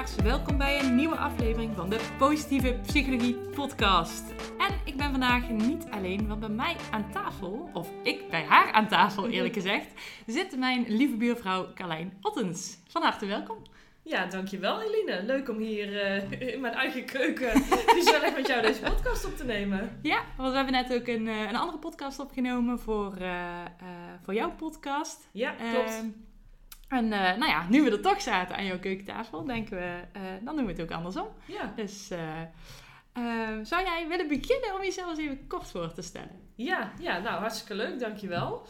[0.00, 0.36] Luisteraars.
[0.36, 4.30] Welkom bij een nieuwe aflevering van de Positieve Psychologie Podcast.
[4.58, 8.72] En ik ben vandaag niet alleen, want bij mij aan tafel, of ik bij haar
[8.72, 9.86] aan tafel eerlijk gezegd,
[10.26, 12.78] zit mijn lieve buurvrouw Carlijn Ottens.
[12.88, 13.56] Van harte welkom.
[14.02, 15.22] Ja, dankjewel Eline.
[15.22, 17.62] Leuk om hier uh, in mijn eigen keuken
[17.96, 19.98] gezellig met jou deze podcast op te nemen.
[20.02, 23.64] Ja, want we hebben net ook een, uh, een andere podcast opgenomen voor, uh,
[24.22, 25.28] voor jouw podcast.
[25.32, 26.04] Ja, klopt.
[26.90, 30.56] Ehm, en nou ja, nu we er toch zaten aan jouw keukentafel, denken we, dan
[30.56, 31.26] doen we het ook andersom.
[31.46, 31.72] Ja.
[31.76, 32.06] Dus
[33.62, 36.40] zou jij willen beginnen om jezelf eens even kort voor te stellen?
[36.54, 38.66] Ja, ja nou hartstikke leuk, dankjewel.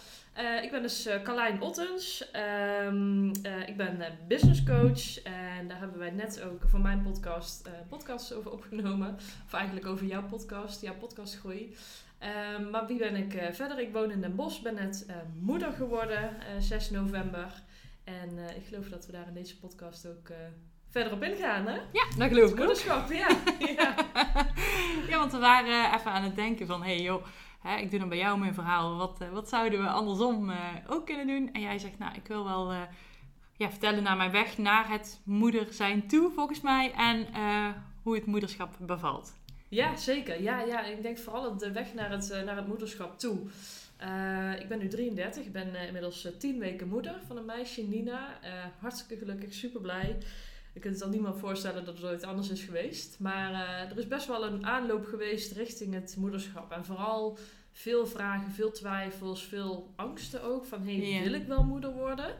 [0.62, 2.30] Ik ben dus Carlijn Ottens.
[2.36, 5.22] Uh, ik ben business coach.
[5.22, 9.14] En daar hebben wij net ook voor mijn podcast podcasts over opgenomen.
[9.46, 11.76] Of eigenlijk over jouw podcast, jouw podcastgroei.
[12.56, 13.78] Um, maar wie ben ik verder?
[13.78, 15.06] Ik woon in Den Bosch, ben net
[15.40, 17.62] moeder geworden, 6 november.
[18.04, 20.32] En ik geloof dat we daar in deze podcast ook
[20.88, 21.74] verder op ingaan, hè?
[21.74, 23.28] Ja, dat geloof ik Moederschap, ja.
[23.76, 23.94] ja.
[25.08, 26.82] ja, want we waren even aan het denken van...
[26.82, 27.24] Hé hey, joh,
[27.60, 28.96] hè, ik doe dan bij jou mijn verhaal.
[28.96, 30.56] Wat, wat zouden we andersom uh,
[30.86, 31.52] ook kunnen doen?
[31.52, 32.72] En jij zegt, nou, ik wil wel
[33.56, 36.92] ja, vertellen naar mijn weg naar het moeder zijn toe, volgens mij.
[36.92, 37.26] En
[38.02, 39.32] hoe het moederschap bevalt.
[39.68, 40.42] Ja, zeker.
[40.42, 43.38] Ja, ja, ik denk vooral de weg naar het, naar het moederschap toe.
[44.60, 48.38] Ik ben nu 33, ik ben inmiddels 10 weken moeder van een meisje, Nina.
[48.78, 50.18] hartstikke gelukkig, super blij.
[50.72, 53.16] Je kunt het al niemand voorstellen dat het ooit anders is geweest.
[53.18, 53.52] Maar
[53.90, 56.72] er is best wel een aanloop geweest richting het moederschap.
[56.72, 57.38] En vooral
[57.72, 60.64] veel vragen, veel twijfels, veel angsten ook.
[60.64, 62.34] Van, hé, hey, wil ik wel moeder worden?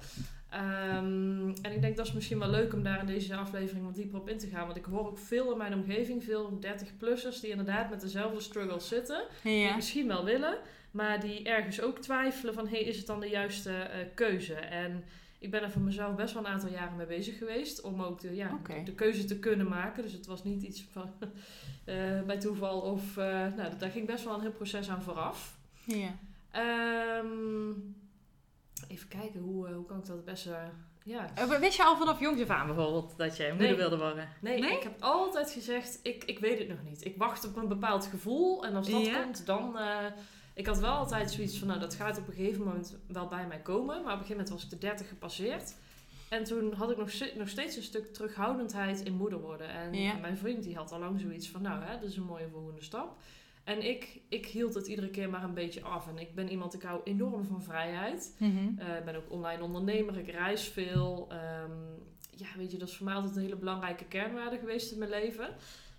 [0.55, 3.95] Um, en ik denk dat is misschien wel leuk om daar in deze aflevering wat
[3.95, 4.65] dieper op in te gaan.
[4.67, 8.89] Want ik hoor ook veel in mijn omgeving, veel 30-plussers die inderdaad met dezelfde struggles
[8.89, 9.25] zitten.
[9.43, 9.51] Ja.
[9.51, 10.59] Die misschien wel willen,
[10.91, 14.55] maar die ergens ook twijfelen van, hé, hey, is het dan de juiste uh, keuze?
[14.55, 15.05] En
[15.39, 17.81] ik ben er voor mezelf best wel een aantal jaren mee bezig geweest.
[17.81, 18.85] Om ook de, ja, okay.
[18.85, 20.03] de keuze te kunnen maken.
[20.03, 21.11] Dus het was niet iets van
[21.87, 22.81] uh, bij toeval.
[22.81, 23.25] Of, uh,
[23.57, 25.59] nou, daar ging best wel een heel proces aan vooraf.
[25.85, 26.15] Ja.
[27.19, 27.95] Um,
[28.91, 30.57] even kijken, hoe, uh, hoe kan ik dat het beste...
[31.05, 31.31] Ja.
[31.61, 33.77] Wist je al vanaf jongs af aan bijvoorbeeld dat je moeder nee.
[33.77, 34.29] wilde worden?
[34.41, 37.05] Nee, nee, ik heb altijd gezegd, ik, ik weet het nog niet.
[37.05, 38.65] Ik wacht op een bepaald gevoel.
[38.65, 39.23] En als dat ja?
[39.23, 39.77] komt, dan...
[40.55, 43.47] Ik had wel altijd zoiets van, nou, dat gaat op een gegeven moment wel bij
[43.47, 43.87] mij komen.
[43.87, 45.75] Maar op een gegeven moment was ik de 30 gepasseerd.
[46.29, 49.69] En toen had ik nog, nog steeds een stuk terughoudendheid in moeder worden.
[49.69, 50.15] En ja.
[50.15, 52.83] mijn vriend die had al lang zoiets van, nou, hè, dat is een mooie volgende
[52.83, 53.17] stap.
[53.71, 56.09] En ik, ik hield het iedere keer maar een beetje af.
[56.09, 58.37] En ik ben iemand, ik hou enorm van vrijheid.
[58.39, 58.79] Mm -hmm.
[58.81, 61.29] uh, ik ben ook online ondernemer, ik reis veel.
[61.33, 62.05] Um,
[62.37, 65.11] ja, weet je, dat is voor mij altijd een hele belangrijke kernwaarde geweest in mijn
[65.11, 65.49] leven.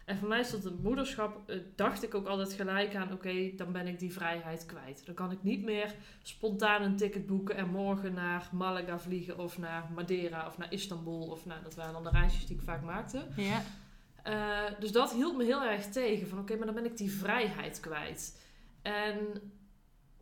[0.06, 3.14] En voor mij is dat het moederschap, uh, dacht ik ook altijd gelijk aan, oké,
[3.14, 5.06] okay, dan ben ik die vrijheid kwijt.
[5.06, 9.58] Dan kan ik niet meer spontaan een ticket boeken en morgen naar Malaga vliegen of
[9.58, 11.22] naar Madeira of naar Istanbul.
[11.22, 13.26] Of nou, dat waren dan de reisjes die ik vaak maakte.
[13.36, 13.62] Ja.
[14.28, 16.98] Uh, dus dat hield me heel erg tegen, van oké, okay, maar dan ben ik
[16.98, 18.40] die vrijheid kwijt.
[18.82, 19.18] En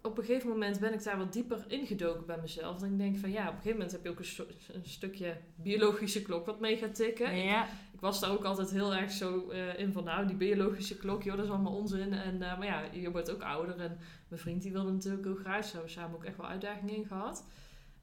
[0.01, 2.81] op een gegeven moment ben ik daar wat dieper ingedoken bij mezelf.
[2.81, 4.85] En ik denk van ja, op een gegeven moment heb je ook een, so een
[4.85, 7.35] stukje biologische klok wat mee gaat tikken.
[7.35, 7.63] Ja.
[7.63, 10.97] Ik, ik, was daar ook altijd heel erg zo uh, in van nou, die biologische
[10.97, 12.13] klok, joh, dat is allemaal onzin.
[12.13, 13.79] En, uh, maar ja, je wordt ook ouder.
[13.79, 15.65] En mijn vriend die wilde natuurlijk heel graag.
[15.65, 17.45] Zo hebben we samen ook echt wel uitdagingen in gehad.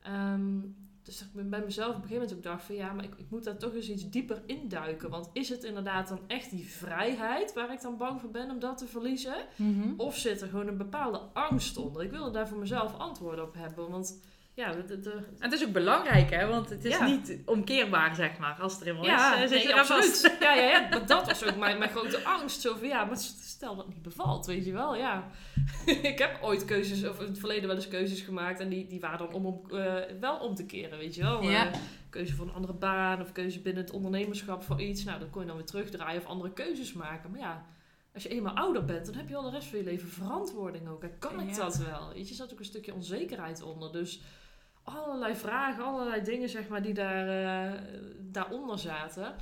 [0.07, 3.05] Um, dus ik ben bij mezelf op een gegeven moment ook dacht van ja, maar
[3.05, 5.11] ik, ik moet daar toch eens iets dieper induiken.
[5.11, 8.59] Want is het inderdaad dan echt die vrijheid waar ik dan bang voor ben om
[8.59, 9.37] dat te verliezen?
[9.57, 9.95] Mm -hmm.
[9.97, 12.03] Of zit er gewoon een bepaalde angst onder?
[12.03, 13.91] Ik wilde daar voor mezelf antwoorden op hebben.
[13.91, 14.21] Want
[14.57, 15.11] ja, de, de...
[15.11, 16.47] En het is ook belangrijk, hè?
[16.47, 17.07] Want het is ja.
[17.07, 19.51] niet omkeerbaar, zeg maar, als er helemaal ja, is.
[19.51, 20.37] Nee, je absoluut.
[20.41, 22.61] Ja, ja, ja, maar dat was ook mijn, mijn grote angst.
[22.61, 25.31] Zo van, ja, maar stel dat het niet bevalt, weet je wel, ja.
[26.13, 28.61] ik heb ooit keuzes, of in het verleden wel eens keuzes gemaakt.
[28.61, 31.43] En die, die waren dan om, om uh, wel om te keren, weet je wel.
[31.43, 31.67] Ja.
[31.67, 31.73] Uh,
[32.11, 35.05] keuze voor een andere baan of keuze binnen het ondernemerschap voor iets.
[35.05, 37.31] Nou, dan kon je dan weer terugdraaien of andere keuzes maken.
[37.31, 37.67] Maar ja,
[38.15, 40.89] als je eenmaal ouder bent, dan heb je al de rest van je leven verantwoording
[40.89, 41.03] ook.
[41.03, 41.57] En kan ik Ja.
[41.57, 42.09] dat wel?
[42.09, 43.93] Weet je, er zat ook een stukje onzekerheid onder.
[43.93, 44.21] Dus
[44.87, 47.81] allerlei vragen, allerlei dingen zeg maar, die daar, uh,
[48.19, 49.35] daaronder zaten.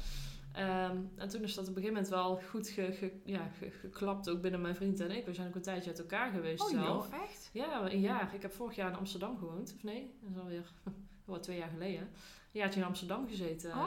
[0.59, 3.71] Um, en toen is dat op een gegeven moment wel goed ge, ge, ja, ge,
[3.71, 5.27] geklapt, ook binnen mijn vriend en ik.
[5.27, 7.51] We zijn ook een tijdje uit elkaar geweest Oh joh, echt?
[7.53, 8.35] Ja, een jaar.
[8.35, 9.73] Ik heb vorig jaar in Amsterdam gewoond.
[9.77, 10.73] Of nee, dat is alweer
[11.27, 12.01] oh, twee jaar geleden.
[12.01, 13.71] Een jaartje in Amsterdam gezeten.
[13.71, 13.77] Oh.
[13.79, 13.87] Uh,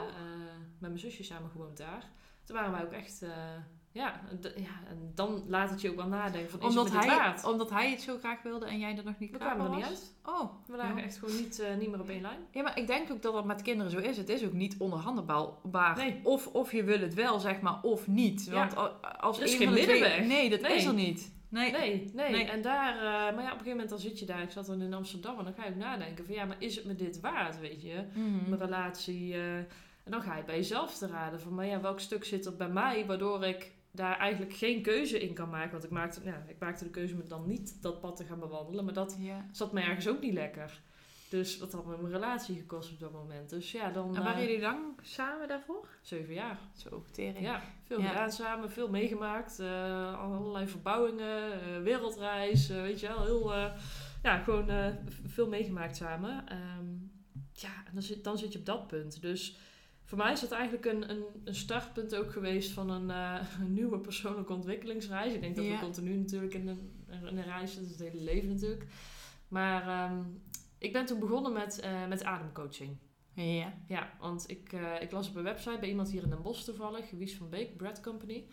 [0.78, 2.10] met mijn zusje samen gewoond daar.
[2.44, 3.30] Toen waren wij ook echt uh,
[3.92, 4.20] ja,
[4.56, 7.08] ja, en dan laat het je ook wel nadenken van, is Omdat het me dit
[7.08, 7.44] hij, waard?
[7.44, 9.84] omdat hij het zo graag wilde en jij er nog niet We kwamen er niet
[9.84, 10.14] uit.
[10.24, 11.02] Oh, We lagen ja.
[11.02, 12.38] echt gewoon niet, eh, niet meer op één lijn.
[12.50, 14.16] Ja, maar ik denk ook dat dat met kinderen zo is.
[14.16, 15.96] Het is ook niet onderhandelbaar.
[15.96, 16.20] Nee.
[16.22, 18.48] Of, of je wil het wel, zeg maar, of niet.
[18.50, 18.74] Want
[19.20, 20.26] als Er is een geen middenweg.
[20.26, 20.76] Nee, dat Nee.
[20.76, 21.36] is er niet.
[21.48, 21.72] Nee.
[21.72, 22.44] Nee, nee, Nee.
[22.44, 24.42] En daar, eh, maar ja, op een gegeven moment dan zit je daar.
[24.42, 26.76] Ik zat dan in Amsterdam en dan ga je ook nadenken van ja, maar is
[26.76, 28.04] het me dit waard, weet je?
[28.14, 28.48] Mhm.
[28.48, 29.34] Mijn relatie.
[29.34, 29.56] eh,
[30.04, 32.56] en dan ga je bij jezelf te raden van, maar ja, welk stuk zit er
[32.56, 35.70] bij mij waardoor ik daar eigenlijk geen keuze in kan maken?
[35.72, 38.38] Want ik maakte, ja, ik maakte de keuze om dan niet dat pad te gaan
[38.40, 39.46] bewandelen, maar dat Ja.
[39.52, 40.80] zat me ergens ook niet lekker.
[41.28, 43.50] Dus dat had me mijn relatie gekost op dat moment.
[43.50, 45.88] Dus ja, dan En waren eh, jullie lang samen daarvoor?
[46.02, 46.58] zeven jaar.
[46.76, 47.40] Zo, tering.
[47.44, 48.08] Ja, veel Ja.
[48.08, 49.58] gedaan samen, veel meegemaakt.
[49.58, 53.24] eh, allerlei verbouwingen, eh, wereldreis, weet je wel.
[53.24, 53.52] Heel,
[54.22, 54.70] ja, gewoon
[55.26, 56.48] veel meegemaakt samen.
[56.48, 56.86] Ehm,
[57.52, 59.20] ja, en dan zit, dan zit je op dat punt.
[59.22, 59.58] Dus
[60.08, 63.72] voor mij is dat eigenlijk een, een, een startpunt ook geweest van een, eh, een
[63.72, 65.32] nieuwe persoonlijke ontwikkelingsreis.
[65.32, 68.48] Ik denk dat we continu natuurlijk in een, in een reis zitten, het hele leven
[68.48, 68.86] natuurlijk.
[69.48, 70.22] Maar ehm,
[70.78, 72.96] ik ben toen begonnen met, eh, met ademcoaching.
[73.32, 73.74] Ja.
[73.88, 76.64] Ja, want ik, eh, ik las op een website bij iemand hier in Den Bosch
[76.64, 78.44] toevallig, Wies van Beek, Bread Company.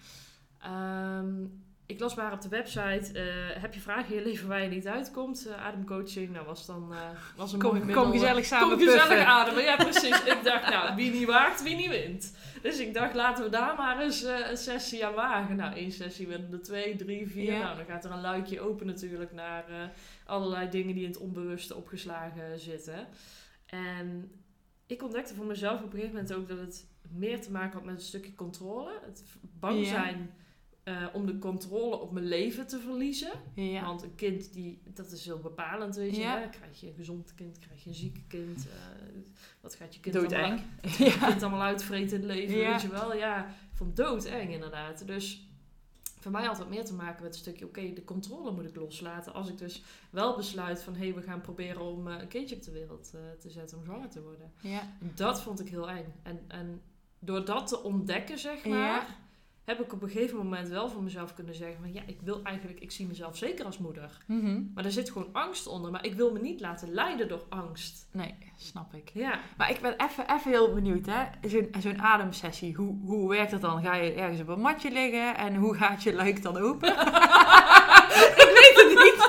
[0.60, 1.46] Ehm,
[1.86, 4.70] ik las maar op de website, eh, heb je vragen in je leven waar je
[4.70, 5.48] niet uitkomt?
[5.48, 6.98] Eh, ademcoaching, nou was dan uh,
[7.36, 8.04] was een mooi Kom, middel.
[8.04, 9.28] kom gezellig samen Kom gezellig puffen.
[9.28, 10.24] ademen, ja precies.
[10.34, 12.36] ik dacht, nou, wie niet waagt, wie niet wint.
[12.62, 15.56] Dus ik dacht, laten we daar maar eens een sessie aan wagen.
[15.56, 17.52] Nou, één sessie werden er twee, drie, vier.
[17.52, 17.60] Ja.
[17.64, 19.92] Nou, dan gaat er een luikje open natuurlijk naar
[20.26, 23.08] allerlei dingen die in het onbewuste opgeslagen zitten.
[23.66, 24.32] En
[24.88, 27.84] ik ontdekte voor mezelf op een gegeven moment ook dat het meer te maken had
[27.86, 29.00] met een stukje controle.
[29.06, 29.92] Het bang Ja.
[30.86, 33.32] Eh, om de controle op mijn leven te verliezen.
[33.56, 33.86] Ja.
[33.86, 36.22] Want een kind, die, dat is heel bepalend, weet je.
[36.22, 36.40] Ja.
[36.40, 36.50] Hè?
[36.50, 38.68] Krijg je een gezond kind, krijg je een ziek kind.
[38.68, 38.74] eh,
[39.62, 40.44] wat gaat je kind Doodeng.
[40.44, 41.28] allemaal, Ja.
[41.28, 42.72] kind allemaal uitvreten in het leven, Ja.
[42.72, 43.16] weet je wel.
[43.16, 45.08] Ja, ik vond doodeng inderdaad.
[45.08, 45.48] Dus
[46.20, 47.66] voor mij had het meer te maken met een stukje...
[47.66, 49.34] oké, de controle moet ik loslaten.
[49.34, 50.96] Als ik dus wel besluit van...
[50.96, 53.78] hé, we gaan proberen om eh, een kindje op de wereld te zetten...
[53.78, 54.52] om zwanger te worden.
[54.62, 54.82] Ja.
[55.16, 56.14] Dat vond ik heel eng.
[56.24, 56.82] En, en
[57.20, 59.24] door dat te ontdekken, zeg maar...
[59.66, 61.78] Heb ik op een gegeven moment wel voor mezelf kunnen zeggen...
[61.82, 62.80] van ja, ik wil eigenlijk...
[62.80, 64.18] ik zie mezelf zeker als moeder.
[64.26, 64.62] Mhm.
[64.74, 65.92] Maar er zit gewoon angst onder.
[65.92, 68.08] Maar ik wil me niet laten leiden door angst.
[68.12, 69.10] Nee, snap ik.
[69.14, 71.50] Ja, Maar ik ben even, even heel benieuwd, hè.
[71.50, 73.84] Zo'n zo'n ademsessie, hoe, hoe werkt dat dan?
[73.84, 76.90] Ga je ergens op een matje liggen en hoe gaat je luik dan open?
[78.46, 79.24] ik weet het niet.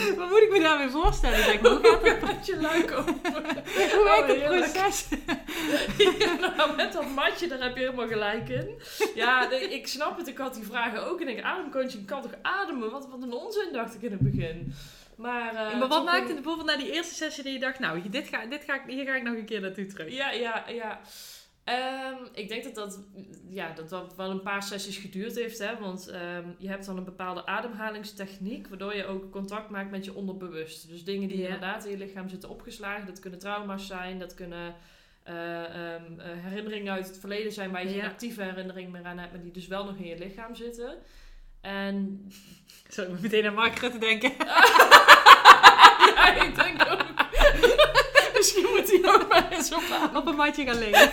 [0.18, 1.38] Wat moet ik me daarmee voorstellen?
[1.38, 2.20] Ik denk, hoe gaat het?
[2.22, 3.20] met je luik open.
[3.94, 4.72] Hoe werkt het heerlijk.
[4.72, 5.08] proces?
[6.18, 8.80] Ja, nou, met dat matje, daar heb je helemaal gelijk in.
[9.14, 10.28] Ja, ik snap het.
[10.28, 11.20] Ik had die vragen ook.
[11.20, 12.90] En ik denk, ademcoaching kan toch ademen?
[12.90, 14.72] Wat, wat een onzin, dacht ik in het begin.
[15.16, 18.08] Maar, eh, maar wat maakte een- bijvoorbeeld na die eerste sessie dat je dacht, nou,
[18.08, 20.12] dit ga, dit ga ik, hier ga ik nog een keer naartoe terug?
[20.14, 21.00] Ja, ja, ja.
[21.64, 23.00] Ehm, ik denk dat dat,
[23.48, 25.58] ja, dat dat wel een paar sessies geduurd heeft.
[25.58, 25.78] Hè?
[25.78, 28.68] Want ehm, je hebt dan een bepaalde ademhalingstechniek...
[28.68, 30.88] waardoor je ook contact maakt met je onderbewust.
[30.88, 31.44] Dus dingen die Ja.
[31.44, 33.06] inderdaad in je lichaam zitten opgeslagen...
[33.06, 34.74] dat kunnen trauma's zijn, dat kunnen
[35.22, 37.70] eh, ehm, eh, herinneringen uit het verleden zijn...
[37.70, 39.32] waar je geen actieve herinnering meer aan hebt...
[39.32, 40.98] maar die dus wel nog in je lichaam zitten.
[41.60, 42.26] En
[42.94, 44.32] Zo, ik moet meteen aan Mark Rutte denken.
[46.14, 47.04] ja, ik denk ook...
[48.36, 49.82] Misschien moet hij ook maar eens op
[50.14, 51.10] op een matje gaan liggen.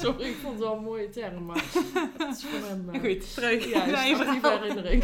[0.00, 1.64] Sorry, ik vond het wel een mooie term, maar
[2.18, 2.88] het is van hem.
[2.94, 4.58] eh, Goed, terug Ja, naar je verhaal.
[4.60, 5.02] herinnering.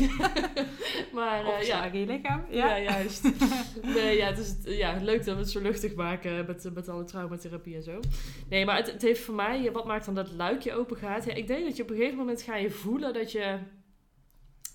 [1.12, 2.44] maar eh, ja, je lichaam.
[2.50, 2.76] ja.
[2.76, 2.92] Ja.
[2.92, 3.22] juist.
[3.94, 7.04] Nee, ja, het is ja, leuk dat we het zo luchtig maken met, met alle
[7.04, 8.00] traumatherapie en zo.
[8.48, 11.24] Nee, maar het, het heeft voor mij, wat maakt dan dat luikje open gaat?
[11.24, 13.58] Ja, ik denk dat je op een gegeven moment ga je voelen dat je,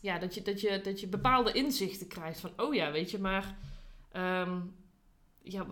[0.02, 2.40] ja, dat je, dat je, dat je bepaalde inzichten krijgt.
[2.40, 3.58] Van, oh ja, weet je, maar
[4.12, 4.60] ehm,
[5.44, 5.66] ja,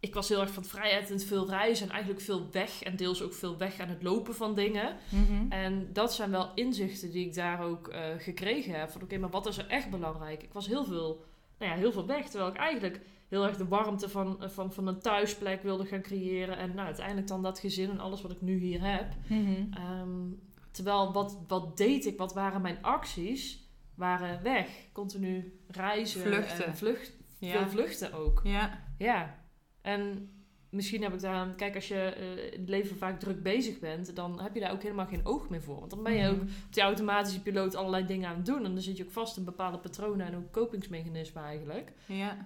[0.00, 2.82] ik was heel erg van vrijheid en veel reizen en eigenlijk veel weg.
[2.82, 4.96] En deels ook veel weg aan het lopen van dingen.
[5.08, 5.52] Mhm.
[5.52, 8.90] En dat zijn wel inzichten die ik daar ook eh, gekregen heb.
[8.90, 10.42] Van oké, maar wat is er echt belangrijk?
[10.42, 11.24] Ik was heel veel,
[11.58, 12.28] nou ja, heel veel weg.
[12.28, 16.56] Terwijl ik eigenlijk heel erg de warmte van, van, van een thuisplek wilde gaan creëren.
[16.56, 19.14] En nou, uiteindelijk dan dat gezin en alles wat ik nu hier heb.
[19.26, 19.72] Mhm.
[19.72, 20.32] Ehm,
[20.70, 22.18] terwijl wat, wat deed ik?
[22.18, 23.68] Wat waren mijn acties?
[23.94, 24.68] Waren weg.
[24.92, 26.20] Continu reizen.
[26.20, 26.66] Vluchten.
[26.66, 27.50] En vlucht, Ja.
[27.50, 28.40] Veel vluchten ook.
[28.44, 28.88] Ja.
[28.98, 29.39] Ja,
[29.82, 30.30] en
[30.70, 31.46] misschien heb ik daar...
[31.54, 34.16] Kijk, als je eh, in het leven vaak druk bezig bent...
[34.16, 35.78] dan heb je daar ook helemaal geen oog meer voor.
[35.78, 36.42] Want dan ben je ook Mhm.
[36.66, 38.64] op die automatische piloot allerlei dingen aan het doen.
[38.64, 41.92] En dan zit je ook vast in bepaalde patronen en ook kopingsmechanismen eigenlijk.
[42.06, 42.36] Ja.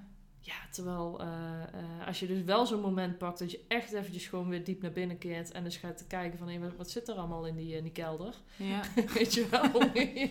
[0.41, 1.27] Ja, terwijl eh,
[1.63, 3.39] eh, als je dus wel zo'n moment pakt...
[3.39, 5.53] dat je echt eventjes gewoon weer diep naar binnen keert...
[5.53, 6.49] en eens gaat kijken van...
[6.49, 8.35] hé, wat, wat zit er allemaal in die, in die kelder?
[8.57, 8.81] Ja.
[9.15, 9.63] Weet je wel?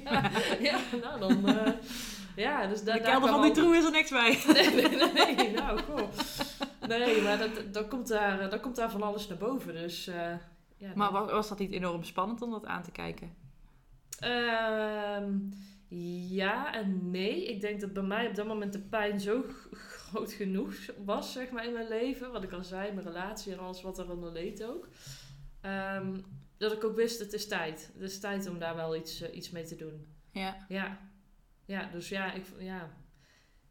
[0.03, 1.53] ja, ja, nou dan...
[2.35, 4.39] ja, dus daar, De kelder van die troe is er niks bij.
[4.53, 6.09] Nee, nee, nee, nee, nou, goh.
[6.87, 9.73] Nee, maar dat, dat, komt daar, dat komt daar van alles naar boven.
[9.73, 10.35] Dus eh,
[10.77, 13.35] ja, Maar was, was dat niet enorm spannend om dat aan te kijken?
[14.19, 15.39] Ehm,
[16.29, 17.47] ja en nee.
[17.47, 20.75] Ik denk dat bij mij op dat moment de pijn zo groot genoeg
[21.05, 22.31] was, zeg maar, in mijn leven.
[22.31, 24.87] Wat ik al zei, mijn relatie en alles wat er onder leed ook.
[25.61, 26.17] Ehm,
[26.57, 27.91] dat ik ook wist, het is tijd.
[27.93, 30.07] Het is tijd om daar wel iets, eh, iets mee te doen.
[30.31, 30.65] Ja.
[30.67, 30.99] Ja.
[31.65, 32.89] Ja, dus ja, ik, ja.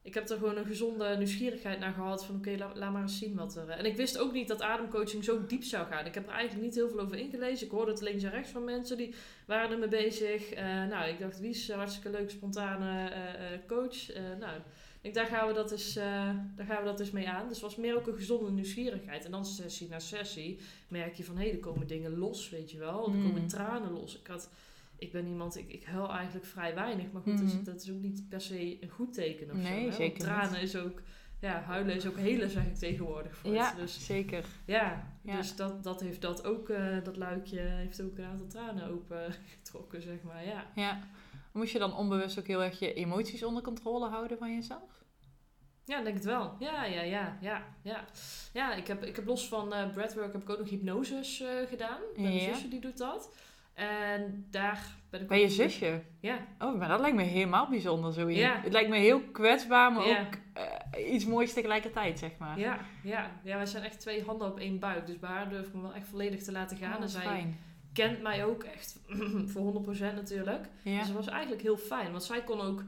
[0.03, 2.25] Ik heb er gewoon een gezonde nieuwsgierigheid naar gehad.
[2.25, 3.69] Van oké, la- laat maar eens zien wat er...
[3.69, 6.07] En ik wist ook niet dat ademcoaching zo diep zou gaan.
[6.07, 7.67] Ik heb er eigenlijk niet heel veel over ingelezen.
[7.67, 9.15] Ik hoorde het links en rechts van mensen die
[9.47, 10.51] waren ermee bezig.
[10.53, 14.11] Eh, nou, ik dacht, wie is een hartstikke leuk, spontane eh, eh, coach?
[14.11, 14.61] Eh, nou,
[15.01, 17.49] ik, daar, gaan we dat eens, eh, daar gaan we dat eens mee aan.
[17.49, 19.25] Dus het was meer ook een gezonde nieuwsgierigheid.
[19.25, 22.79] En dan sessie na sessie merk je van, hé, er komen dingen los, weet je
[22.79, 23.07] wel.
[23.09, 23.23] Er Mm.
[23.27, 24.19] komen tranen los.
[24.19, 24.49] Ik had...
[25.03, 27.13] Ik ben iemand, ik, ik huil eigenlijk vrij weinig.
[27.13, 29.63] Maar goed, dat, is, dat is ook niet per se een goed teken of zo.
[29.63, 29.83] Nee, hè?
[29.83, 31.03] Want zeker tranen is ook...
[31.41, 33.37] Ja, huilen is ook helen, zeg ik tegenwoordig.
[33.37, 33.77] Voor Ja, het.
[33.77, 34.45] Dus zeker.
[34.67, 35.37] ja, Ja.
[35.37, 39.33] dus dat, dat heeft dat ook, eh, dat luikje heeft ook een aantal tranen open
[39.59, 40.45] getrokken, zeg maar.
[40.47, 40.67] Ja.
[40.75, 41.01] Ja.
[41.53, 45.05] Moest je dan onbewust ook heel erg je emoties onder controle houden van jezelf?
[45.85, 46.57] Ja, denk het wel.
[46.59, 48.05] Ja, ja, ja, ja, ja.
[48.53, 51.49] Ja, ik heb, ik heb los van eh breathwork heb ik ook nog hypnoses eh,
[51.69, 52.01] gedaan.
[52.17, 52.55] Mijn Ja.
[52.55, 53.35] zusje die doet dat.
[53.75, 56.03] En daar ben ik Bij je zusje?
[56.21, 58.41] Ja, Oh, maar dat lijkt me helemaal bijzonder zoiets.
[58.41, 58.61] Ja.
[58.63, 60.21] Het lijkt me heel kwetsbaar, maar Ja.
[60.21, 60.35] ook
[60.95, 62.59] eh, iets moois tegelijkertijd, zeg maar.
[62.59, 63.31] ja, ja.
[63.43, 65.07] Ja, wij zijn echt twee handen op één buik.
[65.07, 66.97] Dus bij haar durf ik me wel echt volledig te laten gaan.
[66.97, 67.59] Oh, en zij fijn.
[67.93, 68.99] kent mij ook echt
[69.53, 70.67] voor 100% natuurlijk.
[70.83, 70.99] Ja.
[70.99, 72.11] Dus dat was eigenlijk heel fijn.
[72.11, 72.85] Want zij kon ook...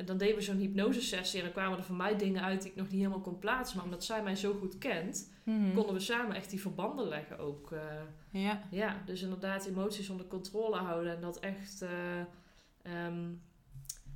[0.00, 2.70] En dan deden we zo'n hypnosesessie en dan kwamen er voor mij dingen uit die
[2.70, 3.76] ik nog niet helemaal kon plaatsen.
[3.76, 5.74] Maar omdat zij mij zo goed kent, Mhm.
[5.74, 7.72] konden we samen echt die verbanden leggen ook.
[7.72, 7.80] eh.
[8.30, 8.62] Ja.
[8.70, 11.82] ja, dus inderdaad emoties onder controle houden en dat echt...
[11.82, 12.20] eh,
[12.82, 13.28] ehm,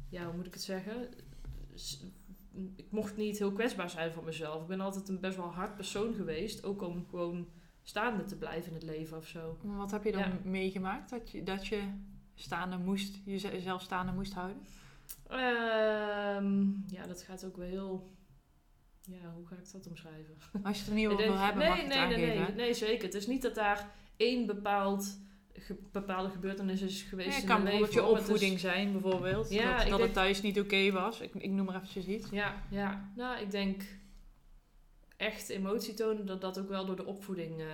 [0.09, 1.09] ja, hoe moet ik het zeggen?
[1.75, 2.05] S-
[2.77, 4.63] Ik mocht niet heel kwetsbaar zijn voor mezelf.
[4.63, 6.65] Ik ben altijd een best wel hard persoon geweest.
[6.65, 7.49] Ook om gewoon
[7.83, 9.57] staande te blijven in het leven of zo.
[9.63, 10.39] Wat heb je dan Ja.
[10.45, 11.11] meegemaakt?
[11.11, 11.81] Dat je, dat je
[12.35, 14.57] staande moest, jezelf staande moest houden?
[15.29, 18.13] Ehm, ja, dat gaat ook wel heel...
[19.01, 20.35] Ja, hoe ga ik dat omschrijven?
[20.63, 22.57] Als je het er niet over wil hebben, nee, mag je het nee, nee, aangeven.
[22.57, 23.05] nee, nee, zeker.
[23.05, 25.19] Het is niet dat daar één bepaald,
[25.53, 28.13] ge- bepaalde gebeurtenis is geweest Ja, het in kan mijn bijvoorbeeld leven.
[28.13, 29.51] je is- opvoeding zijn, bijvoorbeeld.
[29.51, 31.21] Ja, dat dat denk- het thuis niet oké was.
[31.21, 32.31] Ik, ik noem maar eventjes iets.
[32.31, 33.13] Ja, ja.
[33.17, 33.83] Nou, ik denk
[35.17, 37.67] echt emotie tonen, dat dat ook wel door de opvoeding eh,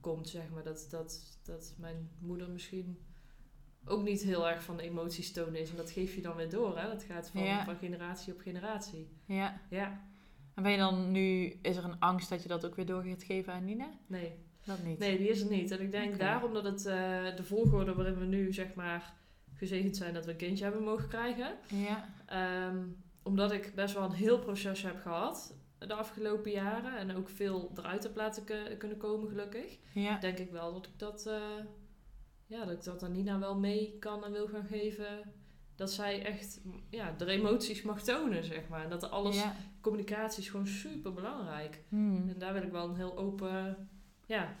[0.00, 0.62] komt, zeg maar.
[0.64, 2.98] Dat, dat, dat mijn moeder misschien
[3.86, 5.70] ook niet heel erg van emoties tonen is.
[5.70, 6.88] En dat geef je dan weer door, hè.
[6.88, 7.64] Dat gaat van, Ja.
[7.64, 9.08] van generatie op generatie.
[9.26, 9.60] Ja.
[9.70, 10.00] Ja,
[10.54, 13.02] En ben je dan nu, is er een angst dat je dat ook weer door
[13.02, 13.88] gaat geven aan Nina?
[14.06, 14.32] nee.
[14.64, 14.98] Dat niet.
[14.98, 15.70] Nee, die is er niet.
[15.70, 16.16] En ik denk Oké.
[16.18, 19.12] daarom dat het eh, de volgorde waarin we nu, zeg maar,
[19.54, 21.54] gezegend zijn dat we een kindje hebben mogen krijgen.
[21.68, 22.08] Ja.
[22.26, 22.78] Ehm,
[23.22, 26.96] omdat ik best wel een heel proces heb gehad de afgelopen jaren.
[26.98, 28.44] En ook veel eruit heb laten
[28.78, 29.78] kunnen komen, gelukkig.
[29.94, 30.18] Ja.
[30.18, 31.40] Denk ik wel dat ik dat, eh,
[32.52, 35.32] ja, dat ik dat aan Nina wel mee kan en wil gaan geven.
[35.76, 38.82] Dat zij echt ja, de emoties mag tonen, zeg maar.
[38.84, 39.54] En dat alles, Ja.
[39.80, 41.82] communicatie is gewoon super belangrijk.
[41.88, 42.28] Hmm.
[42.28, 43.88] En daar wil ik wel een heel open,
[44.26, 44.56] ja,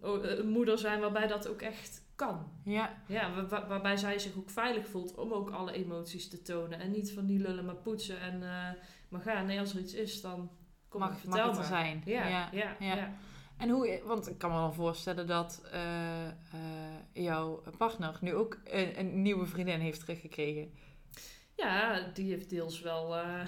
[0.00, 2.52] o- een moeder zijn waarbij dat ook echt kan.
[2.64, 3.02] Ja.
[3.06, 6.80] Ja, wa- wa- waarbij zij zich ook veilig voelt om ook alle emoties te tonen.
[6.80, 8.68] En niet van die lullen maar poetsen en eh,
[9.08, 9.46] maar gaan.
[9.46, 10.50] Nee, als er iets is, dan
[10.88, 12.02] kom Mag, ik, mag vertel het er zijn.
[12.04, 12.94] Ja, ja, ja, ja.
[12.96, 13.12] ja.
[13.60, 16.32] En hoe, want ik kan me wel voorstellen dat eh, eh,
[17.12, 20.72] jouw partner nu ook een, een nieuwe vriendin heeft teruggekregen.
[21.56, 23.40] Ja, die heeft deels wel eh,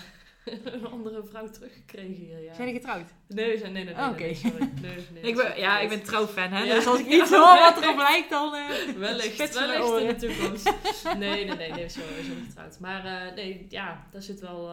[0.64, 2.54] een andere vrouw teruggekregen hier, ja.
[2.54, 3.10] Zijn die getrouwd?
[3.28, 4.22] Nee, zijn- nee, nee, nee, Oh, nee, oké.
[4.22, 4.70] nee, sorry.
[4.80, 6.62] Nee, nee, ik ben, ja, ik ben trouwfan, hè?
[6.62, 6.74] Ja.
[6.74, 10.72] Dus als ik niet hoor wat erop lijkt, dan Wellicht, wellicht in de toekomst.
[11.18, 12.78] Nee, nee, nee, nee, zijn niet getrouwd.
[12.80, 14.70] Maar nee, ja, daar zit wel...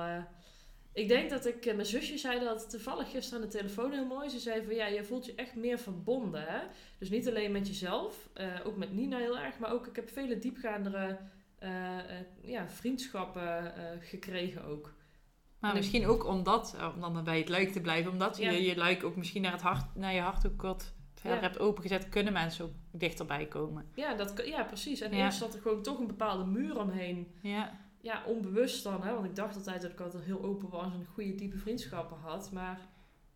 [0.94, 1.66] ik denk dat ik...
[1.66, 4.30] eh, mijn zusje zei dat toevallig gisteren aan de telefoon heel mooi.
[4.30, 6.60] Ze zei van, ja, je voelt je echt meer verbonden, hè?
[7.00, 9.60] Dus niet alleen met jezelf, eh, ook met Nina heel erg.
[9.60, 11.18] Maar ook, ik heb vele diepgaandere
[11.60, 11.98] eh,
[12.42, 14.94] ja, vriendschappen gekregen ook.
[15.60, 18.52] Maar En ik- misschien ook omdat, om dan bij het luik te blijven, omdat Ja.
[18.52, 21.44] je je luik ook misschien naar, het hart, naar je hart ook wat verder Ja.
[21.48, 23.86] hebt opengezet, kunnen mensen ook dichterbij komen.
[23.96, 25.02] Ja, dat, ja precies.
[25.02, 25.24] En Ja.
[25.26, 27.34] eerst zat er gewoon toch een bepaalde muur omheen.
[27.42, 29.14] Ja, Ja, onbewust dan, hè?
[29.14, 32.52] want ik dacht altijd dat ik altijd heel open was en goede diepe vriendschappen had.
[32.52, 32.80] Maar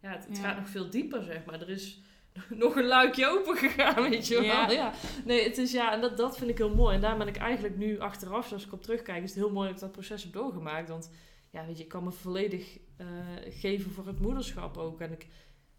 [0.01, 0.43] ja, het, het Ja.
[0.43, 1.61] gaat nog veel dieper, zeg maar.
[1.61, 2.01] Er is
[2.49, 4.43] nog een luikje open gegaan, weet je wel.
[4.45, 4.69] Ja.
[4.69, 4.93] Ja.
[5.25, 6.95] Nee, het is ja, en dat, dat vind ik heel mooi.
[6.95, 9.65] En daar ben ik eigenlijk nu achteraf, als ik op terugkijk, is het heel mooi
[9.67, 10.89] dat ik dat proces heb doorgemaakt.
[10.89, 11.11] Want
[11.49, 13.07] ja, weet je, ik kan me volledig eh,
[13.49, 14.99] geven voor het moederschap ook.
[14.99, 15.27] En ik,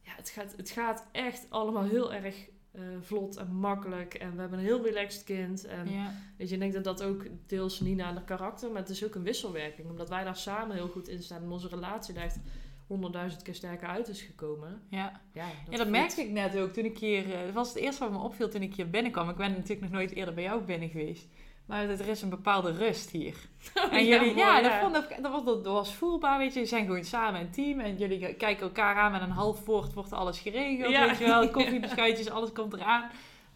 [0.03, 4.15] ja, het gaat, het gaat echt allemaal heel erg eh, vlot en makkelijk.
[4.15, 5.65] En we hebben een heel relaxed kind.
[5.67, 8.81] En ja, Weet je, ik denk dat dat ook deels Nina aan haar karakter, maar
[8.81, 9.89] het is ook een wisselwerking.
[9.91, 12.39] Omdat wij daar samen heel goed in staan en onze relatie echt
[12.87, 14.83] honderdduizend keer sterker uit is gekomen.
[14.89, 17.33] Ja, Ja, ja dat merkte ik net ook toen ik hier...
[17.35, 19.29] eh, Dat was het eerste wat me opviel toen ik hier binnenkwam.
[19.29, 21.27] Ik ben natuurlijk nog nooit eerder bij jou binnen geweest.
[21.67, 23.35] Maar er is een bepaalde rust hier.
[23.91, 26.61] En jullie, mooi, ja, dat, vond ik, dat, was, dat was voelbaar, weet je.
[26.61, 27.81] We zijn gewoon samen een team.
[27.81, 30.91] En jullie kijken elkaar aan met een half woord wordt alles geregeld.
[30.93, 31.07] Ja.
[31.07, 33.11] Weet je wel, koffie, beschuitjes, alles komt eraan.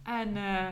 [0.05, 0.67] En eh,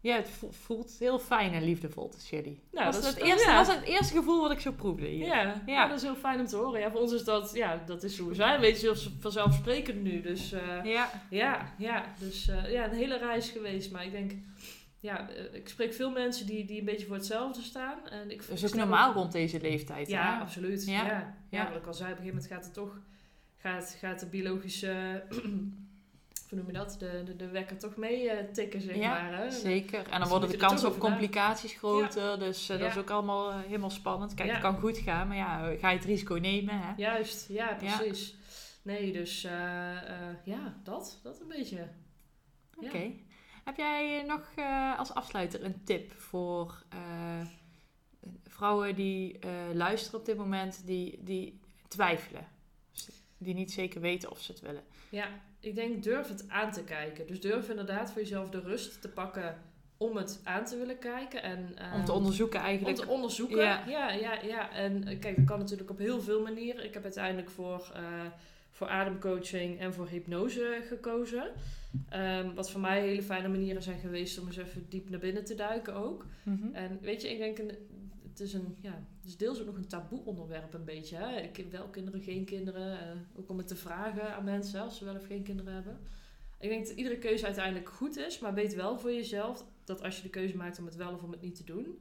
[0.00, 2.60] ja, het vo- voelt heel fijn en liefdevol tussen jullie.
[2.72, 3.56] Nou, was dat is- het, eerste, ja.
[3.56, 5.26] was het eerste gevoel wat ik zo proefde hier.
[5.26, 5.62] Ja, ja.
[5.66, 5.86] Ja.
[5.88, 6.80] dat is heel fijn om te horen.
[6.80, 8.60] Ja, voor ons is dat, ja, dat is hoe we zijn.
[8.60, 10.20] Weet je, vanzelfsprekend nu.
[10.20, 13.92] Dus eh, Ja, ja, ja, dus eh, ja, een hele reis geweest.
[13.92, 14.32] Maar ik denk,
[15.02, 18.08] ja, eh, ik spreek veel mensen die, die een beetje voor hetzelfde staan.
[18.08, 20.08] En ik, dat is ook normaal rond deze leeftijd.
[20.08, 20.40] Ja, hè?
[20.40, 20.86] absoluut.
[20.86, 21.04] Ja.
[21.06, 21.36] Ja.
[21.48, 21.68] Ja.
[21.68, 23.00] Wat ik al zei, op een gegeven moment gaat het toch,
[23.56, 25.22] gaat, gaat de biologische,
[26.48, 29.38] hoe noem je dat, de, de, de wekker toch mee eh, tikken, zeg Ja, maar.
[29.38, 29.50] Hè?
[29.50, 29.98] Zeker.
[29.98, 32.38] En dan Dus worden de kansen op complicaties groter.
[32.38, 34.34] Dus eh, dat is ook allemaal helemaal spannend.
[34.34, 36.78] Kijk, het kan goed gaan, maar ja, ga je het risico nemen.
[36.78, 36.92] Hè?
[36.96, 38.36] Juist, ja, precies.
[38.82, 39.42] Nee, dus
[40.44, 41.88] ja, dat, dat een beetje.
[42.76, 43.12] Oké.
[43.64, 47.46] Heb jij nog eh, als afsluiter een tip voor eh,
[48.46, 52.46] vrouwen die eh, luisteren op dit moment, die, die twijfelen?
[53.38, 54.82] Die niet zeker weten of ze het willen.
[55.08, 55.28] Ja,
[55.60, 57.26] ik denk durf het aan te kijken.
[57.26, 59.58] Dus durf inderdaad voor jezelf de rust te pakken
[59.96, 61.42] om het aan te willen kijken.
[61.42, 62.96] En, Om te onderzoeken Om eigenlijk.
[62.96, 63.56] te onderzoeken.
[63.56, 63.84] Ja.
[63.86, 64.72] Ja, ja, ja.
[64.72, 66.84] En kijk, dat kan natuurlijk op heel veel manieren.
[66.84, 67.92] Ik heb uiteindelijk voor,
[68.72, 71.52] voor ademcoaching en voor hypnose gekozen.
[72.08, 75.44] Ehm, wat voor mij hele fijne manieren zijn geweest om eens even diep naar binnen
[75.44, 76.26] te duiken ook.
[76.42, 76.74] Mhm.
[76.74, 77.70] En weet je, ik denk, een,
[78.28, 81.16] het is een, ja, het is deels ook nog een taboe onderwerp een beetje.
[81.16, 81.40] Hè?
[81.40, 83.00] Ik, wel kinderen, geen kinderen.
[83.00, 85.98] eh, ook om het te vragen aan mensen als ze wel of geen kinderen hebben.
[86.58, 90.16] Ik denk dat iedere keuze uiteindelijk goed is, maar weet wel voor jezelf dat als
[90.16, 91.98] je de keuze maakt om het wel of om het niet te doen,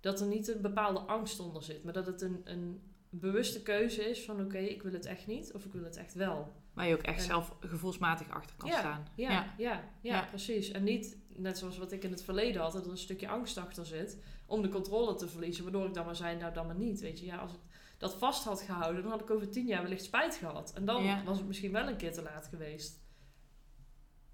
[0.00, 2.80] dat er niet een bepaalde angst onder zit, maar dat het een, een
[3.20, 6.14] bewuste keuze is van oké, ik wil het echt niet of ik wil het echt
[6.14, 6.52] wel.
[6.72, 9.06] Waar je ook echt En- zelf gevoelsmatig achter kan Ja, staan.
[9.16, 10.22] Ja, ja, ja, Ja.
[10.24, 10.70] precies.
[10.70, 13.58] En niet net zoals wat ik in het verleden had, dat er een stukje angst
[13.58, 16.76] achter zit om de controle te verliezen, waardoor ik dan maar zei, nou dan maar
[16.76, 17.00] niet.
[17.00, 17.58] Weet je, ja, als ik
[17.98, 20.72] dat vast had gehouden, dan had ik over tien jaar wellicht spijt gehad.
[20.74, 23.04] En dan was het misschien wel een keer te laat geweest.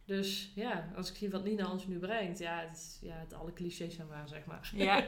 [0.04, 3.34] Dus ja, als ik zie wat Nina ons nu brengt, ja, het is, ja het,
[3.34, 4.70] alle clichés zijn waar, zeg maar.
[4.74, 4.96] Ja.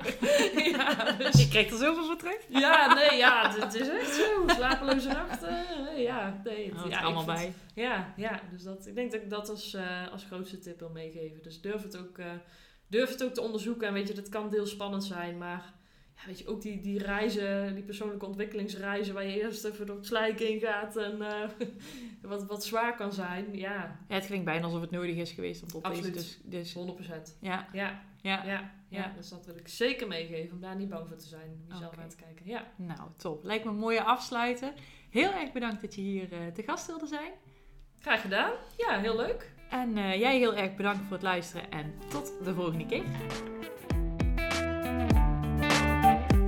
[0.76, 2.40] ja, dus, Je kreeg er zoveel voor terug.
[2.48, 4.44] ja, nee, ja, het, het is echt zo.
[4.48, 5.48] Slapeloze nachten,
[5.88, 6.68] eh, ja, nee.
[6.68, 7.82] Het, Dat ja, allemaal vind- bij.
[7.84, 10.90] ja, ja, dus dat, ik denk dat ik dat als, eh, als grootste tip wil
[10.90, 11.42] meegeven.
[11.42, 12.26] Dus durf het, ook, eh,
[12.86, 13.88] durf het ook te onderzoeken.
[13.88, 15.72] En weet je, dat kan deels spannend zijn, maar
[16.16, 19.96] ja, weet je, ook die, die reizen, die persoonlijke ontwikkelingsreizen, waar je eerst even door
[19.96, 21.48] het slijk heen gaat en eh,
[22.30, 23.56] wat, wat zwaar kan zijn.
[23.56, 26.14] Ja, Ja, het klinkt bijna alsof het nodig is geweest om tot Absoluut.
[26.14, 26.36] deze.
[26.44, 26.96] Dus, dus
[27.36, 27.38] 100%.
[27.40, 28.72] ja, Ja, ja.
[28.88, 31.72] ja, dus dat wil ik zeker meegeven, om daar niet bang voor te zijn, om
[31.72, 32.46] jezelf aan te kijken.
[32.46, 33.44] Ja, Nou, top.
[33.44, 34.72] Lijkt me een mooie afsluiter.
[35.10, 37.32] Heel erg bedankt dat je hier eh, te gast wilde zijn.
[38.00, 38.52] graag gedaan.
[38.76, 39.52] Ja, heel leuk.
[39.70, 43.04] En eh, jij heel erg bedankt voor het luisteren en tot de volgende keer.